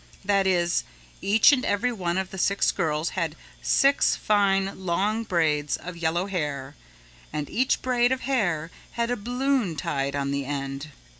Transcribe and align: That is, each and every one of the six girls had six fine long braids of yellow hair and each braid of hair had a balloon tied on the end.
That 0.25 0.47
is, 0.47 0.83
each 1.21 1.51
and 1.51 1.63
every 1.63 1.91
one 1.91 2.17
of 2.17 2.31
the 2.31 2.39
six 2.39 2.71
girls 2.71 3.09
had 3.09 3.35
six 3.61 4.15
fine 4.15 4.83
long 4.83 5.23
braids 5.23 5.77
of 5.77 5.95
yellow 5.95 6.25
hair 6.25 6.73
and 7.31 7.47
each 7.51 7.83
braid 7.83 8.11
of 8.11 8.21
hair 8.21 8.71
had 8.93 9.11
a 9.11 9.15
balloon 9.15 9.75
tied 9.75 10.15
on 10.15 10.31
the 10.31 10.43
end. 10.45 10.89